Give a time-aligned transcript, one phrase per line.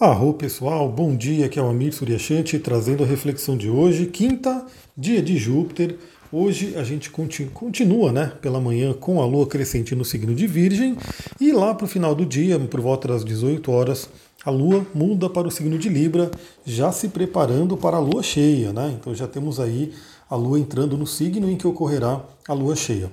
[0.00, 4.64] Arro pessoal, bom dia, aqui é o Amir Suryashanti trazendo a reflexão de hoje, quinta,
[4.96, 5.98] dia de Júpiter.
[6.30, 10.96] Hoje a gente continua, né, pela manhã com a lua crescente no signo de Virgem
[11.40, 14.08] e lá para o final do dia, por volta das 18 horas,
[14.44, 16.30] a lua muda para o signo de Libra,
[16.64, 18.96] já se preparando para a lua cheia, né?
[19.00, 19.92] Então já temos aí
[20.30, 23.10] a lua entrando no signo em que ocorrerá a lua cheia.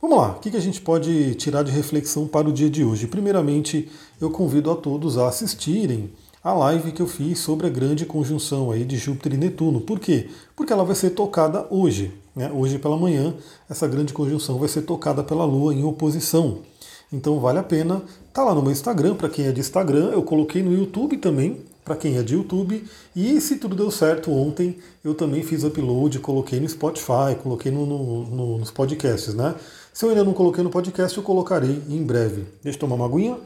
[0.00, 3.08] Vamos lá, o que a gente pode tirar de reflexão para o dia de hoje?
[3.08, 3.88] Primeiramente,
[4.20, 6.08] eu convido a todos a assistirem
[6.42, 9.80] a live que eu fiz sobre a grande conjunção aí de Júpiter e Netuno.
[9.80, 10.28] Por quê?
[10.54, 12.12] Porque ela vai ser tocada hoje.
[12.34, 12.50] Né?
[12.52, 13.34] Hoje pela manhã,
[13.68, 16.58] essa grande conjunção vai ser tocada pela Lua em oposição.
[17.12, 18.02] Então vale a pena.
[18.32, 21.60] Tá lá no meu Instagram, para quem é de Instagram, eu coloquei no YouTube também,
[21.84, 22.84] para quem é de YouTube.
[23.16, 27.84] E se tudo deu certo ontem, eu também fiz upload, coloquei no Spotify, coloquei no,
[27.84, 29.54] no, no, nos podcasts, né?
[29.92, 32.46] Se eu ainda não coloquei no podcast, eu colocarei em breve.
[32.62, 33.36] Deixa eu tomar uma aguinha.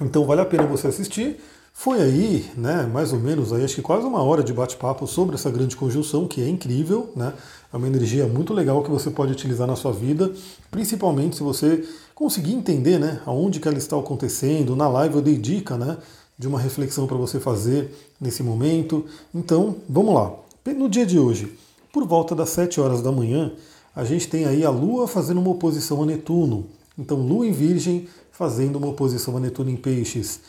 [0.00, 1.40] Então vale a pena você assistir.
[1.76, 5.34] Foi aí, né, mais ou menos, aí, acho que quase uma hora de bate-papo sobre
[5.34, 7.32] essa grande conjunção, que é incrível, né?
[7.72, 10.32] É uma energia muito legal que você pode utilizar na sua vida,
[10.70, 14.76] principalmente se você conseguir entender, né, aonde que ela está acontecendo.
[14.76, 15.98] Na live eu dei dica, né,
[16.38, 19.04] de uma reflexão para você fazer nesse momento.
[19.34, 20.32] Então, vamos lá.
[20.76, 21.58] No dia de hoje,
[21.92, 23.50] por volta das 7 horas da manhã,
[23.96, 26.66] a gente tem aí a Lua fazendo uma oposição a Netuno.
[26.98, 30.40] Então, Lua em Virgem fazendo uma oposição a Netuno em Peixes.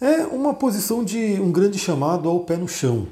[0.00, 3.06] É uma posição de um grande chamado ao pé no chão.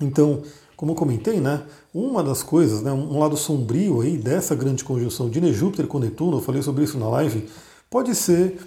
[0.00, 0.42] Então,
[0.76, 5.28] como eu comentei, né, uma das coisas, né, um lado sombrio aí dessa grande conjunção
[5.28, 7.48] de Júpiter com Netuno, eu falei sobre isso na live,
[7.90, 8.58] pode ser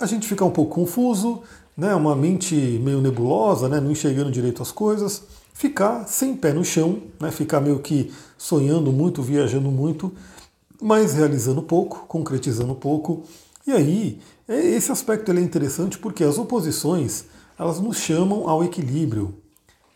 [0.00, 1.42] a gente ficar um pouco confuso,
[1.76, 6.64] né, uma mente meio nebulosa, né, não enxergando direito as coisas, ficar sem pé no
[6.64, 10.12] chão, né, ficar meio que sonhando muito, viajando muito,
[10.82, 13.22] mas realizando pouco, concretizando pouco,
[13.64, 17.24] e aí, é, esse aspecto é interessante porque as oposições
[17.56, 19.34] elas nos chamam ao equilíbrio,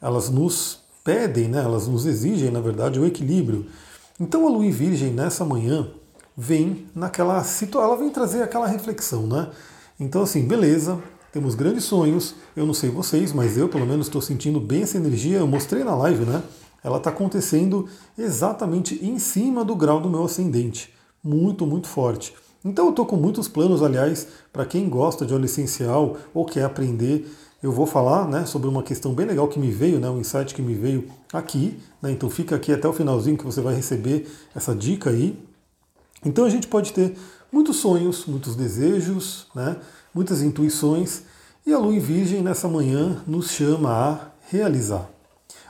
[0.00, 3.66] elas nos pedem, né, elas nos exigem, na verdade, o equilíbrio.
[4.20, 5.88] Então a Lua em Virgem nessa manhã
[6.36, 9.50] vem naquela situação, ela vem trazer aquela reflexão, né?
[9.98, 11.02] Então assim, beleza,
[11.32, 14.96] temos grandes sonhos, eu não sei vocês, mas eu pelo menos estou sentindo bem essa
[14.96, 16.42] energia, eu mostrei na live, né?
[16.86, 22.32] Ela está acontecendo exatamente em cima do grau do meu ascendente, muito, muito forte.
[22.64, 26.62] Então eu estou com muitos planos, aliás, para quem gosta de óleo essencial ou quer
[26.62, 27.28] aprender,
[27.60, 30.54] eu vou falar né, sobre uma questão bem legal que me veio, né, um insight
[30.54, 31.76] que me veio aqui.
[32.00, 35.36] Né, então fica aqui até o finalzinho que você vai receber essa dica aí.
[36.24, 37.16] Então a gente pode ter
[37.50, 39.76] muitos sonhos, muitos desejos, né,
[40.14, 41.22] muitas intuições,
[41.66, 44.18] e a lua em virgem nessa manhã nos chama a
[44.48, 45.10] realizar,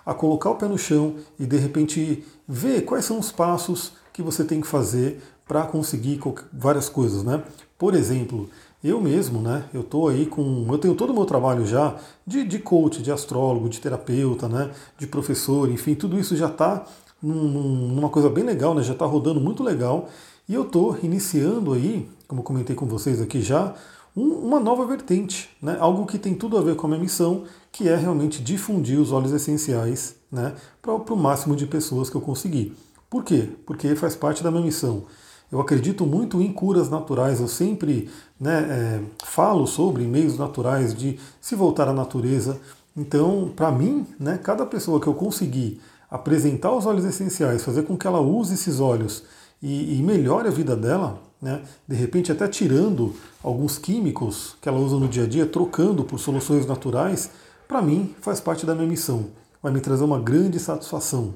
[0.05, 4.23] a colocar o pé no chão e de repente ver quais são os passos que
[4.23, 6.21] você tem que fazer para conseguir
[6.53, 7.43] várias coisas, né?
[7.79, 8.49] Por exemplo,
[8.83, 9.65] eu mesmo, né?
[9.73, 13.13] Eu tô aí com, eu tenho todo o meu trabalho já de, de coach, de
[13.13, 14.71] astrólogo, de terapeuta, né?
[14.99, 16.85] De professor, enfim, tudo isso já está
[17.23, 18.83] num, numa coisa bem legal, né?
[18.83, 20.09] Já está rodando muito legal
[20.49, 23.75] e eu tô iniciando aí, como comentei com vocês aqui já,
[24.16, 25.77] uma nova vertente, né?
[25.78, 29.12] Algo que tem tudo a ver com a minha missão, que é realmente difundir os
[29.12, 30.54] óleos essenciais, né?
[30.81, 32.75] Para o máximo de pessoas que eu conseguir.
[33.10, 33.50] Por quê?
[33.66, 35.04] Porque faz parte da minha missão.
[35.53, 38.10] Eu acredito muito em curas naturais, eu sempre
[38.41, 42.59] né, é, falo sobre meios naturais de se voltar à natureza.
[42.97, 47.97] Então, para mim, né, cada pessoa que eu conseguir apresentar os óleos essenciais, fazer com
[47.97, 49.22] que ela use esses óleos
[49.62, 54.79] e, e melhore a vida dela, né, de repente até tirando alguns químicos que ela
[54.79, 57.31] usa no dia a dia, trocando por soluções naturais,
[57.69, 59.27] para mim faz parte da minha missão.
[59.63, 61.35] Vai me trazer uma grande satisfação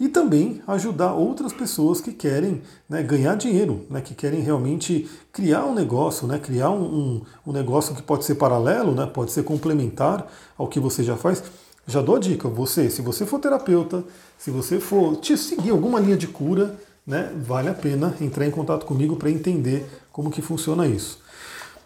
[0.00, 5.64] e também ajudar outras pessoas que querem né, ganhar dinheiro, né, que querem realmente criar
[5.64, 9.42] um negócio, né, criar um, um, um, negócio que pode ser paralelo, né, pode ser
[9.42, 10.26] complementar
[10.56, 11.42] ao que você já faz.
[11.86, 14.04] Já dou a dica, você, se você for terapeuta,
[14.36, 18.50] se você for te seguir alguma linha de cura, né, vale a pena entrar em
[18.50, 21.18] contato comigo para entender como que funciona isso.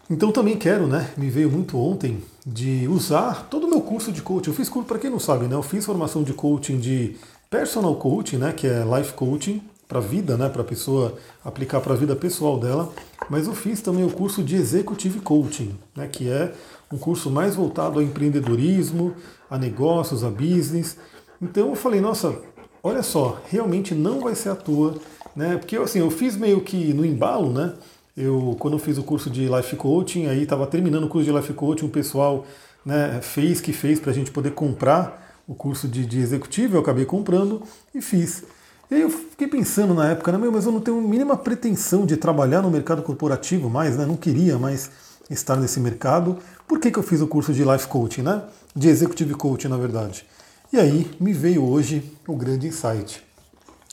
[0.09, 4.21] Então também quero, né, me veio muito ontem de usar todo o meu curso de
[4.21, 4.49] coaching.
[4.49, 7.15] Eu fiz curso, para quem não sabe, né, eu fiz formação de coaching de
[7.49, 11.79] personal coaching, né, que é life coaching para a vida, né, para a pessoa aplicar
[11.79, 12.91] para a vida pessoal dela,
[13.29, 16.53] mas eu fiz também o curso de executive coaching, né, que é
[16.91, 19.13] um curso mais voltado ao empreendedorismo,
[19.49, 20.97] a negócios, a business.
[21.41, 22.35] Então eu falei, nossa,
[22.83, 24.95] olha só, realmente não vai ser à toa,
[25.35, 25.57] né?
[25.57, 27.73] Porque assim, eu fiz meio que no embalo, né?
[28.15, 31.35] Eu quando eu fiz o curso de life coaching, aí estava terminando o curso de
[31.35, 32.45] life coaching, o pessoal
[32.85, 36.81] né, fez que fez para a gente poder comprar o curso de, de executivo, eu
[36.81, 37.63] acabei comprando
[37.95, 38.43] e fiz.
[38.91, 42.05] E aí eu fiquei pensando na época, né, mas eu não tenho a mínima pretensão
[42.05, 44.91] de trabalhar no mercado corporativo mais, né, não queria, mas
[45.29, 46.37] estar nesse mercado.
[46.67, 48.43] Por que, que eu fiz o curso de Life Coaching, né?
[48.75, 50.25] De Executive Coaching, na verdade.
[50.73, 53.23] E aí me veio hoje o grande insight.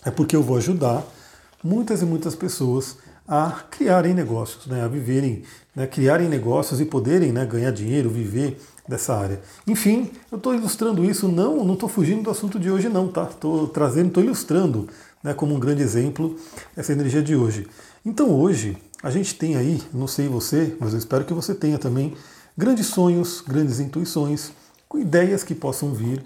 [0.02, 1.04] É porque eu vou ajudar
[1.62, 2.96] muitas e muitas pessoas
[3.28, 5.42] a criarem negócios, né, a viverem,
[5.76, 9.42] né, criarem negócios e poderem né, ganhar dinheiro, viver dessa área.
[9.66, 13.24] Enfim, eu estou ilustrando isso, não não estou fugindo do assunto de hoje não, tá?
[13.24, 14.88] Estou trazendo, estou ilustrando
[15.22, 16.34] né, como um grande exemplo
[16.74, 17.68] essa energia de hoje.
[18.06, 21.76] Então hoje a gente tem aí, não sei você, mas eu espero que você tenha
[21.76, 22.14] também
[22.56, 24.50] grandes sonhos, grandes intuições,
[24.94, 26.24] ideias que possam vir.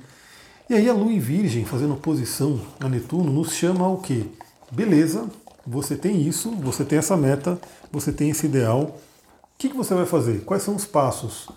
[0.69, 4.25] E aí a Lua em Virgem, fazendo oposição a Netuno, nos chama ao quê?
[4.73, 5.29] Beleza,
[5.67, 7.61] você tem isso, você tem essa meta,
[7.93, 8.83] você tem esse ideal.
[8.83, 10.43] O que, que você vai fazer?
[10.43, 11.51] Quais são os passos?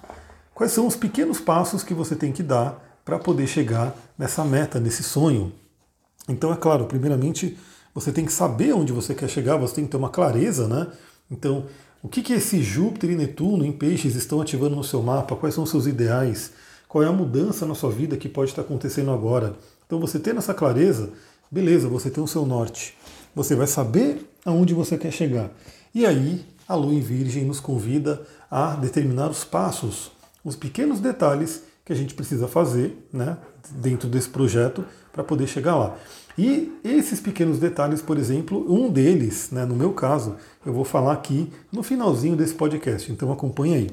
[0.54, 4.78] Quais são os pequenos passos que você tem que dar para poder chegar nessa meta,
[4.78, 5.54] nesse sonho?
[6.28, 7.58] Então, é claro, primeiramente
[7.96, 10.86] você tem que saber onde você quer chegar, você tem que ter uma clareza, né?
[11.32, 11.66] Então,
[12.04, 15.34] o que, que esse Júpiter e Netuno em peixes estão ativando no seu mapa?
[15.38, 16.52] Quais são os seus ideais?
[16.98, 19.54] Qual é a mudança na sua vida que pode estar acontecendo agora?
[19.86, 21.12] Então, você tendo essa clareza,
[21.52, 22.98] beleza, você tem o seu norte.
[23.36, 25.52] Você vai saber aonde você quer chegar.
[25.94, 30.12] E aí, a lua em Virgem nos convida a determinar os passos,
[30.44, 33.38] os pequenos detalhes que a gente precisa fazer né,
[33.70, 34.84] dentro desse projeto
[35.14, 35.96] para poder chegar lá.
[36.36, 40.36] E esses pequenos detalhes, por exemplo, um deles, né, no meu caso,
[40.66, 43.90] eu vou falar aqui no finalzinho desse podcast, então acompanhe aí.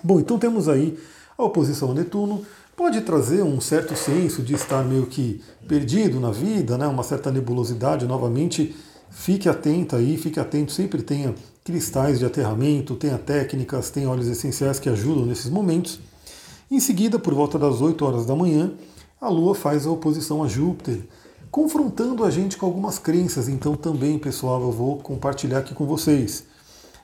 [0.00, 0.96] Bom, então temos aí
[1.36, 2.44] a oposição a Netuno,
[2.76, 6.86] pode trazer um certo senso de estar meio que perdido na vida, né?
[6.86, 8.06] uma certa nebulosidade.
[8.06, 8.74] Novamente,
[9.10, 11.34] fique atento aí, fique atento, sempre tenha
[11.64, 15.98] cristais de aterramento, tenha técnicas, tenha óleos essenciais que ajudam nesses momentos.
[16.70, 18.72] Em seguida, por volta das 8 horas da manhã,
[19.20, 21.00] a Lua faz a oposição a Júpiter,
[21.50, 23.48] confrontando a gente com algumas crenças.
[23.48, 26.44] Então, também, pessoal, eu vou compartilhar aqui com vocês.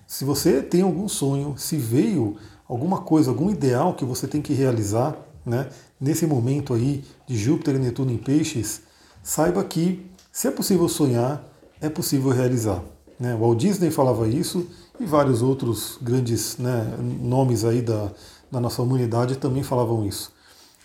[0.07, 2.37] Se você tem algum sonho, se veio
[2.71, 5.69] alguma coisa, algum ideal que você tem que realizar, né,
[6.01, 8.83] nesse momento aí de Júpiter e Netuno em peixes,
[9.25, 11.45] saiba que se é possível sonhar,
[11.81, 12.81] é possível realizar.
[13.19, 13.37] Né?
[13.37, 14.69] Walt Disney falava isso
[15.01, 18.13] e vários outros grandes né, nomes aí da,
[18.49, 20.33] da nossa humanidade também falavam isso.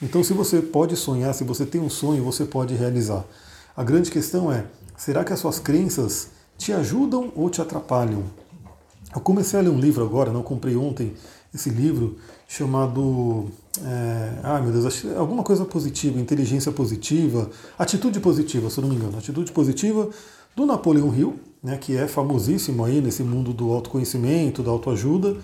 [0.02, 3.24] Então, se você pode sonhar, se você tem um sonho, você pode realizar.
[3.78, 4.66] A grande questão é:
[4.98, 8.24] será que as suas crenças te ajudam ou te atrapalham?
[9.15, 11.13] Eu comecei a ler um livro agora, não comprei ontem
[11.53, 12.17] esse livro
[12.50, 13.45] chamado
[13.81, 18.97] é, ai meu Deus, alguma coisa positiva, inteligência positiva, atitude positiva, se eu não me
[18.97, 20.09] engano, atitude positiva
[20.53, 25.38] do Napoleão Hill, né, que é famosíssimo aí nesse mundo do autoconhecimento, da autoajuda.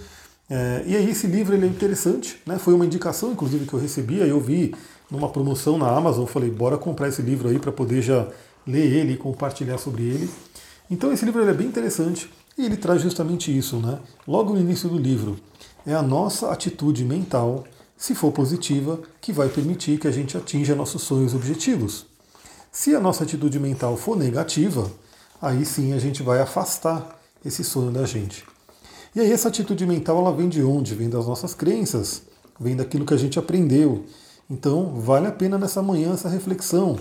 [0.50, 3.80] É, e aí esse livro ele é interessante, né, foi uma indicação inclusive que eu
[3.80, 4.76] recebi, aí eu vi
[5.10, 8.28] numa promoção na Amazon, falei, bora comprar esse livro aí para poder já
[8.68, 10.30] ler ele e compartilhar sobre ele.
[10.90, 14.00] Então esse livro é bem interessante e ele traz justamente isso, né?
[14.28, 15.38] Logo no início do livro,
[15.86, 17.66] é a nossa atitude mental
[18.02, 22.08] se for positiva, que vai permitir que a gente atinja nossos sonhos e objetivos.
[22.72, 24.92] Se a nossa atitude mental for negativa,
[25.40, 28.44] aí sim a gente vai afastar esse sonho da gente.
[29.14, 30.96] E aí essa atitude mental ela vem de onde?
[30.96, 32.24] Vem das nossas crenças,
[32.60, 34.04] vem daquilo que a gente aprendeu.
[34.50, 36.98] Então vale a pena nessa manhã essa reflexão.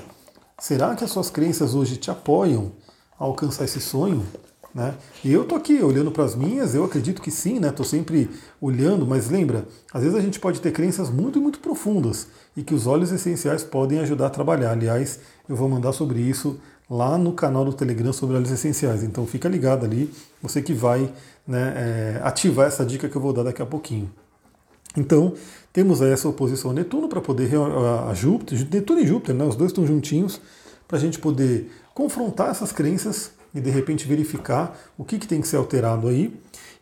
[0.58, 2.72] Será que as suas crenças hoje te apoiam
[3.18, 4.22] a alcançar esse sonho?
[4.72, 4.94] Né?
[5.24, 7.72] E eu tô aqui olhando para as minhas, eu acredito que sim, né?
[7.72, 8.30] Tô sempre
[8.60, 12.72] olhando, mas lembra, às vezes a gente pode ter crenças muito, muito profundas e que
[12.72, 14.70] os óleos essenciais podem ajudar a trabalhar.
[14.70, 19.02] Aliás, eu vou mandar sobre isso lá no canal do Telegram sobre óleos essenciais.
[19.02, 21.12] Então fica ligado ali, você que vai
[21.46, 24.10] né, é, ativar essa dica que eu vou dar daqui a pouquinho.
[24.96, 25.34] Então,
[25.72, 27.48] temos aí essa oposição a Netuno para poder
[28.08, 30.40] a Júpiter, Netuno e Júpiter, né, os dois estão juntinhos,
[30.88, 35.40] para a gente poder confrontar essas crenças e de repente verificar o que, que tem
[35.40, 36.32] que ser alterado aí.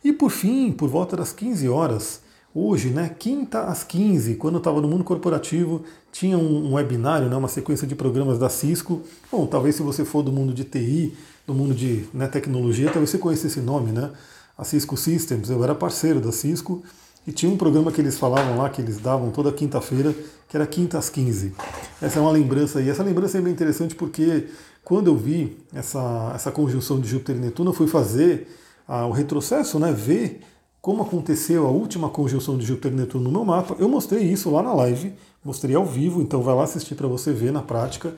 [0.03, 2.21] E por fim, por volta das 15 horas,
[2.53, 7.29] hoje, né, quinta às 15, quando eu estava no mundo corporativo, tinha um, um, webinário,
[7.29, 9.01] né, uma sequência de programas da Cisco.
[9.31, 13.09] Bom, talvez se você for do mundo de TI, do mundo de né, tecnologia, talvez
[13.09, 14.11] você conheça esse nome, né?
[14.57, 16.83] A Cisco Systems, eu era parceiro da Cisco
[17.27, 20.15] e tinha um programa que eles falavam lá, que eles davam toda quinta-feira,
[20.47, 21.53] que era quinta às 15.
[22.01, 24.47] Essa é uma lembrança e essa lembrança é bem interessante porque
[24.83, 28.47] quando eu vi essa, essa conjunção de Júpiter e Netuno, eu fui fazer
[28.87, 30.41] ah, o retrocesso, né, ver
[30.81, 33.75] como aconteceu a última conjunção de Júpiter e Netuno no meu mapa.
[33.77, 37.31] Eu mostrei isso lá na live, mostrei ao vivo, então vai lá assistir para você
[37.31, 38.13] ver na prática.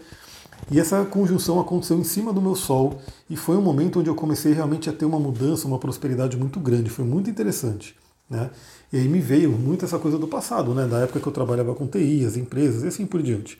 [0.70, 4.16] E essa conjunção aconteceu em cima do meu Sol e foi um momento onde eu
[4.16, 6.90] comecei realmente a ter uma mudança, uma prosperidade muito grande.
[6.90, 7.96] Foi muito interessante.
[8.32, 8.50] Né?
[8.92, 10.88] E aí me veio muito essa coisa do passado, né?
[10.88, 13.60] da época que eu trabalhava com TI, as empresas e assim por diante.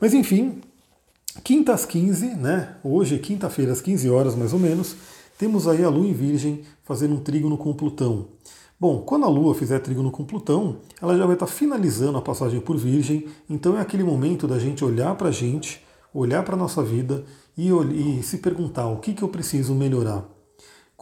[0.00, 0.60] Mas enfim,
[1.42, 2.76] Quinta às 15, né?
[2.84, 4.94] Hoje, quinta-feira, às 15 horas mais ou menos,
[5.38, 8.26] temos aí a Lua em Virgem fazendo um trígono com Plutão.
[8.78, 12.60] Bom, quando a Lua fizer trígono com Plutão, ela já vai estar finalizando a passagem
[12.60, 15.82] por Virgem, então é aquele momento da gente olhar para a gente,
[16.12, 17.24] olhar para a nossa vida
[17.56, 20.28] e, e, se perguntar o que, que eu preciso melhorar.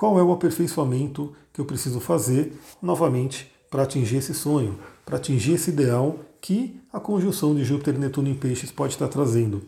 [0.00, 5.52] Qual é o aperfeiçoamento que eu preciso fazer, novamente, para atingir esse sonho, para atingir
[5.52, 9.60] esse ideal que a conjunção de Júpiter Netuno em Peixes pode estar trazendo.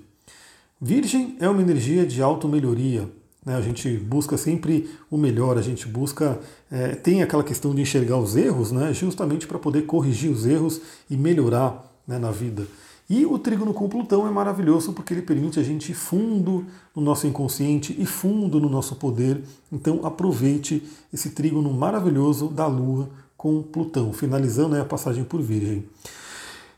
[0.80, 3.10] Virgem é uma energia de auto-melhoria.
[3.44, 3.56] Né?
[3.56, 6.40] A gente busca sempre o melhor, a gente busca.
[6.70, 8.94] É, tem aquela questão de enxergar os erros, né?
[8.94, 12.66] justamente para poder corrigir os erros e melhorar né, na vida.
[13.10, 17.02] E o trígono com Plutão é maravilhoso porque ele permite a gente ir fundo no
[17.02, 19.42] nosso inconsciente e fundo no nosso poder.
[19.70, 20.82] Então aproveite
[21.12, 25.84] esse trígono maravilhoso da Lua com Plutão, finalizando a passagem por Virgem.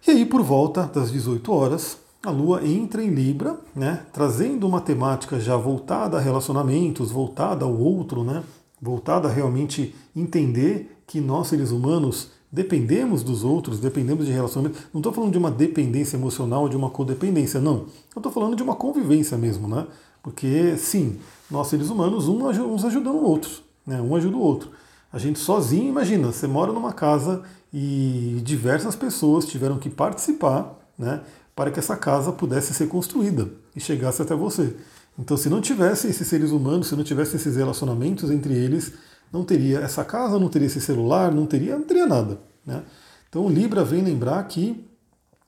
[0.06, 4.80] E aí, por volta das 18 horas, a Lua entra em Libra, né, trazendo uma
[4.80, 8.42] temática já voltada a relacionamentos, voltada ao outro, né,
[8.80, 14.78] voltada a realmente entender que nós, seres humanos, dependemos dos outros, dependemos de relacionamento.
[14.92, 17.86] Não estou falando de uma dependência emocional, de uma codependência, não.
[18.14, 19.88] Eu estou falando de uma convivência mesmo, né?
[20.22, 21.18] Porque, sim,
[21.50, 23.50] nós, seres humanos, uns ajudam o outro,
[23.84, 24.00] né?
[24.00, 24.70] um ajuda o outro.
[25.12, 27.42] A gente sozinho, imagina, você mora numa casa
[27.72, 31.22] e diversas pessoas tiveram que participar, né?
[31.56, 34.76] para que essa casa pudesse ser construída e chegasse até você.
[35.18, 38.92] Então, se não tivesse esses seres humanos, se não tivesse esses relacionamentos entre eles,
[39.34, 42.38] não teria essa casa, não teria esse celular, não teria, não teria nada.
[42.64, 42.84] Né?
[43.28, 44.88] Então, Libra vem lembrar que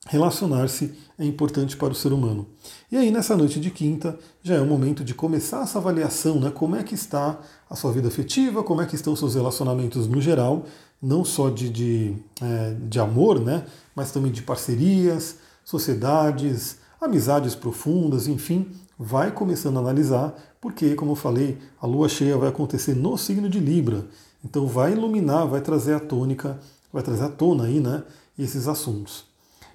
[0.07, 2.45] relacionar-se é importante para o ser humano.
[2.91, 6.51] E aí, nessa noite de quinta, já é o momento de começar essa avaliação, né?
[6.51, 7.39] Como é que está
[7.69, 10.65] a sua vida afetiva, como é que estão seus relacionamentos no geral,
[11.01, 13.65] não só de, de, é, de amor, né?
[13.95, 21.15] Mas também de parcerias, sociedades, amizades profundas, enfim, vai começando a analisar, porque, como eu
[21.15, 24.05] falei, a lua cheia vai acontecer no signo de Libra.
[24.43, 26.59] Então vai iluminar, vai trazer a tônica,
[26.91, 28.03] vai trazer à tona aí, né,
[28.37, 29.25] esses assuntos.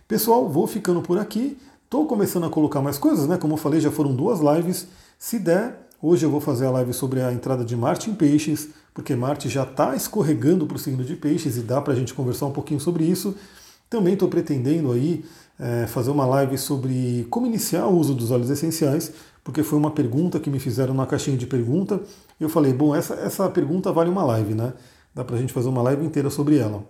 [0.08, 1.56] Pessoal, vou ficando por aqui.
[1.84, 3.36] Estou começando a colocar mais coisas, né?
[3.36, 4.86] Como eu falei, já foram duas lives.
[5.18, 8.70] Se der, hoje eu vou fazer a live sobre a entrada de Marte em Peixes,
[8.94, 12.14] porque Marte já está escorregando para o signo de Peixes e dá para a gente
[12.14, 13.34] conversar um pouquinho sobre isso.
[13.88, 15.24] Também estou pretendendo aí
[15.62, 19.12] é, fazer uma live sobre como iniciar o uso dos óleos essenciais,
[19.44, 22.00] porque foi uma pergunta que me fizeram na caixinha de pergunta.
[22.40, 24.72] E eu falei, bom, essa, essa pergunta vale uma live, né?
[25.14, 26.84] Dá para a gente fazer uma live inteira sobre ela.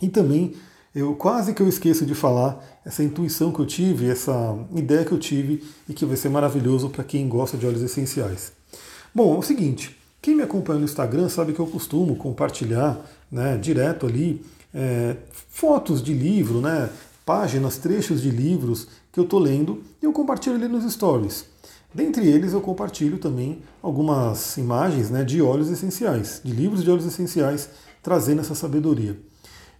[0.00, 0.54] E também,
[0.94, 5.12] eu quase que eu esqueço de falar essa intuição que eu tive, essa ideia que
[5.12, 8.52] eu tive e que vai ser maravilhoso para quem gosta de óleos essenciais.
[9.12, 12.96] Bom, é o seguinte, quem me acompanha no Instagram sabe que eu costumo compartilhar
[13.30, 15.16] né, direto ali é,
[15.48, 16.90] fotos de livro, né,
[17.28, 21.44] páginas, trechos de livros que eu estou lendo e eu compartilho ali nos stories.
[21.92, 27.04] Dentre eles, eu compartilho também algumas imagens né, de óleos essenciais, de livros de óleos
[27.04, 27.68] essenciais,
[28.02, 29.20] trazendo essa sabedoria.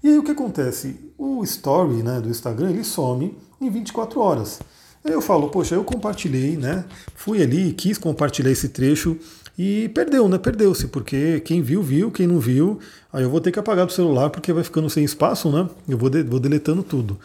[0.02, 0.94] E aí o que acontece?
[1.16, 4.60] O story né, do Instagram ele some em 24 horas.
[5.02, 6.84] Aí eu falo, poxa, eu compartilhei, né?
[7.14, 9.16] Fui ali, quis compartilhar esse trecho
[9.58, 10.38] e perdeu, né?
[10.38, 12.78] Perdeu-se, porque quem viu, viu, quem não viu,
[13.12, 15.68] aí eu vou ter que apagar do celular porque vai ficando sem espaço, né?
[15.88, 17.18] Eu vou, de, vou deletando tudo.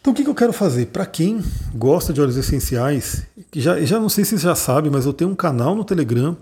[0.00, 0.86] Então o que, que eu quero fazer?
[0.86, 1.40] Para quem
[1.74, 3.22] gosta de óleos essenciais,
[3.54, 6.36] já, já não sei se já sabe, mas eu tenho um canal no Telegram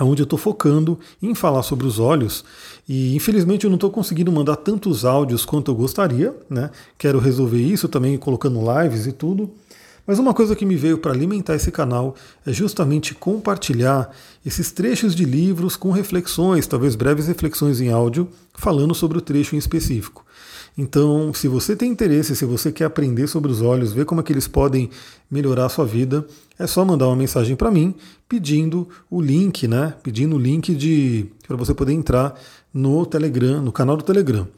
[0.00, 2.42] onde eu estou focando em falar sobre os óleos
[2.88, 6.70] e infelizmente eu não estou conseguindo mandar tantos áudios quanto eu gostaria, né?
[6.96, 9.50] Quero resolver isso também colocando lives e tudo.
[10.06, 14.10] Mas uma coisa que me veio para alimentar esse canal é justamente compartilhar
[14.44, 19.54] esses trechos de livros com reflexões, talvez breves reflexões em áudio, falando sobre o trecho
[19.54, 20.24] em específico.
[20.76, 24.24] Então, se você tem interesse, se você quer aprender sobre os olhos, ver como é
[24.24, 24.88] que eles podem
[25.30, 26.26] melhorar a sua vida,
[26.58, 27.94] é só mandar uma mensagem para mim
[28.28, 29.94] pedindo o link, né?
[30.02, 32.34] Pedindo o link de para você poder entrar
[32.72, 34.48] no Telegram, no canal do Telegram.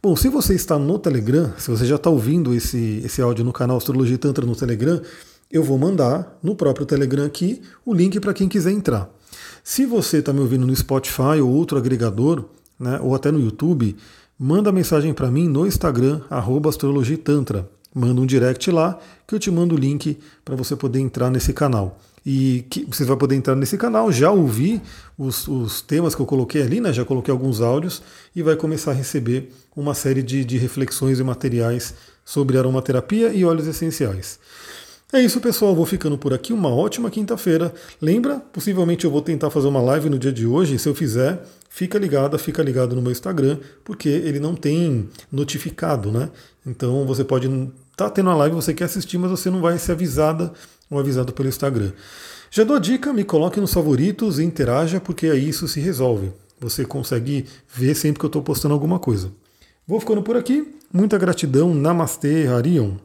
[0.00, 3.52] Bom, se você está no Telegram, se você já está ouvindo esse, esse áudio no
[3.52, 5.02] canal Astrologia Tantra no Telegram,
[5.50, 9.10] eu vou mandar no próprio Telegram aqui o link para quem quiser entrar.
[9.64, 12.44] Se você está me ouvindo no Spotify ou outro agregador,
[12.78, 13.96] né, ou até no YouTube,
[14.38, 17.68] manda mensagem para mim no Instagram, astrologitantra.
[17.92, 21.52] Manda um direct lá que eu te mando o link para você poder entrar nesse
[21.52, 24.80] canal e que você vai poder entrar nesse canal, já ouvir
[25.16, 26.92] os, os, temas que eu coloquei ali, né?
[26.92, 28.02] já coloquei alguns áudios
[28.34, 31.94] e vai começar a receber uma série de, de reflexões e materiais
[32.24, 34.38] sobre aromaterapia e óleos essenciais.
[35.10, 35.74] É isso, pessoal.
[35.74, 36.52] Vou ficando por aqui.
[36.52, 37.72] Uma ótima quinta-feira.
[37.98, 38.40] Lembra?
[38.52, 40.78] Possivelmente eu vou tentar fazer uma live no dia de hoje.
[40.78, 46.12] Se eu fizer, fica ligada, fica ligado no meu Instagram, porque ele não tem notificado,
[46.12, 46.28] né?
[46.66, 49.78] Então você pode estar tá tendo a live, você quer assistir, mas você não vai
[49.78, 50.52] ser avisada
[50.90, 51.92] um avisado pelo Instagram.
[52.50, 56.32] Já dou a dica, me coloque nos favoritos e interaja, porque aí isso se resolve.
[56.60, 59.30] Você consegue ver sempre que eu estou postando alguma coisa.
[59.86, 60.74] Vou ficando por aqui.
[60.92, 61.74] Muita gratidão.
[61.74, 62.96] Namastê, Arion.